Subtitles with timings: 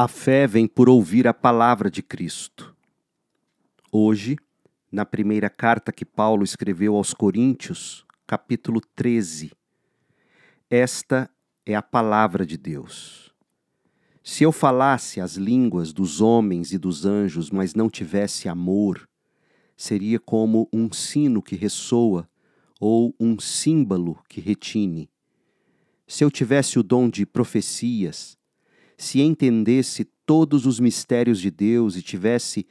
[0.00, 2.72] A fé vem por ouvir a palavra de Cristo.
[3.90, 4.36] Hoje,
[4.92, 9.50] na primeira carta que Paulo escreveu aos Coríntios, capítulo 13,
[10.70, 11.28] esta
[11.66, 13.34] é a palavra de Deus.
[14.22, 19.08] Se eu falasse as línguas dos homens e dos anjos, mas não tivesse amor,
[19.76, 22.30] seria como um sino que ressoa
[22.78, 25.10] ou um símbolo que retine.
[26.06, 28.37] Se eu tivesse o dom de profecias,
[28.98, 32.66] se entendesse todos os mistérios de Deus e tivesse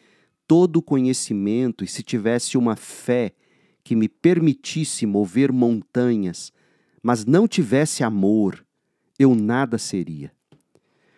[0.45, 3.33] todo o conhecimento e se tivesse uma fé
[3.83, 6.51] que me permitisse mover montanhas,
[7.01, 8.65] mas não tivesse amor,
[9.17, 10.31] eu nada seria.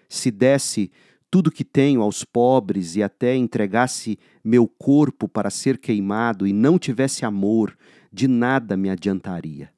[0.07, 0.91] Se desse
[1.31, 6.77] tudo que tenho aos pobres e até entregasse meu corpo para ser queimado e não
[6.77, 7.75] tivesse amor,
[8.11, 9.71] de nada me adiantaria.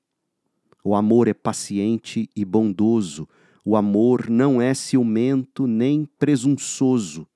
[0.83, 3.27] O amor é paciente e bondoso,
[3.63, 7.27] o amor não é ciumento nem presunçoso,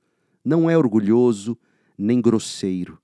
[0.43, 1.57] não é orgulhoso
[1.97, 2.99] nem grosseiro.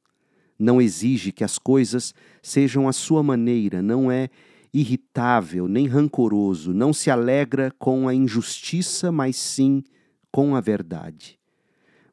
[0.57, 4.29] Não exige que as coisas sejam à sua maneira, não é
[4.73, 9.83] irritável nem rancoroso, não se alegra com a injustiça, mas sim
[10.31, 11.39] com a verdade.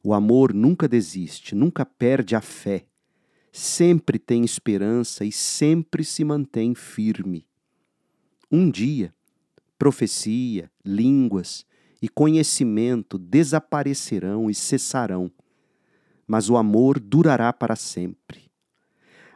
[0.03, 2.85] O amor nunca desiste, nunca perde a fé,
[3.51, 7.45] sempre tem esperança e sempre se mantém firme.
[8.51, 9.13] Um dia,
[9.79, 11.65] profecia, línguas
[12.01, 15.31] e conhecimento desaparecerão e cessarão,
[16.27, 18.51] mas o amor durará para sempre.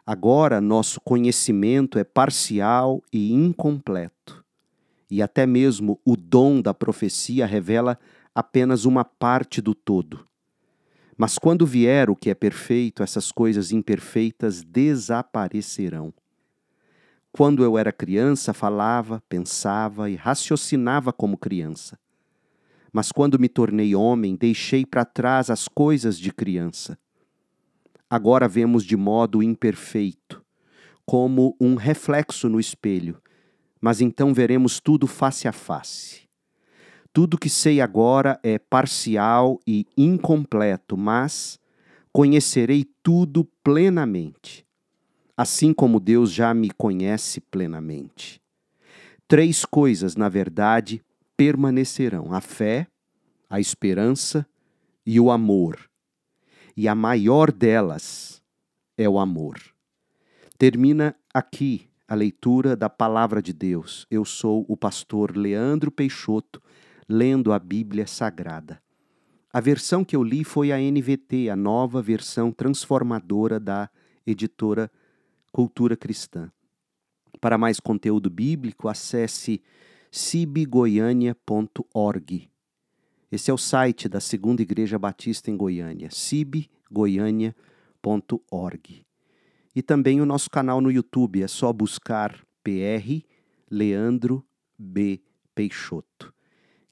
[0.06, 4.44] Agora nosso conhecimento é parcial e incompleto,
[5.10, 7.98] e até mesmo o dom da profecia revela
[8.36, 10.28] apenas uma parte do todo.
[11.18, 16.14] Mas quando vier o que é perfeito, essas coisas imperfeitas desaparecerão.
[17.36, 21.98] Quando eu era criança, falava, pensava e raciocinava como criança.
[22.92, 26.96] Mas quando me tornei homem, deixei para trás as coisas de criança.
[28.08, 30.46] Agora vemos de modo imperfeito,
[31.08, 33.20] como um reflexo no espelho,
[33.82, 36.30] mas então veremos tudo face a face.
[37.12, 41.60] Tudo que sei agora é parcial e incompleto, mas
[42.12, 44.64] conhecerei tudo plenamente
[45.36, 48.42] assim como Deus já me conhece plenamente.
[49.28, 51.02] Três coisas, na verdade,
[51.36, 52.88] permanecerão: a fé,
[53.50, 54.46] a esperança
[55.06, 55.90] e o amor.
[56.76, 58.42] E a maior delas
[58.98, 59.60] é o amor.
[60.58, 64.06] Termina aqui a leitura da palavra de Deus.
[64.10, 66.62] Eu sou o pastor Leandro Peixoto,
[67.08, 68.82] lendo a Bíblia Sagrada.
[69.52, 73.90] A versão que eu li foi a NVT, a nova versão transformadora da
[74.26, 74.92] editora
[75.54, 76.52] Cultura Cristã.
[77.40, 79.62] Para mais conteúdo bíblico, acesse
[80.12, 82.50] cibgoiania.org.
[83.32, 89.06] Esse é o site da Segunda Igreja Batista em Goiânia, cibgoiania.org.
[89.76, 93.24] E também o nosso canal no YouTube, é só buscar PR
[93.70, 94.44] Leandro
[94.78, 95.22] B.
[95.54, 96.34] Peixoto.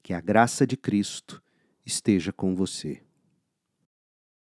[0.04, 1.42] Que a graça de Cristo
[1.84, 3.02] esteja com você.